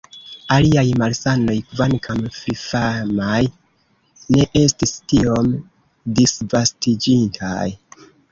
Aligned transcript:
Aliaj 0.53 0.83
malsanoj, 1.01 1.57
kvankam 1.73 2.23
fifamaj, 2.37 3.43
ne 4.37 4.47
estis 4.63 4.95
tiom 5.13 5.53
disvastiĝintaj. 6.21 7.69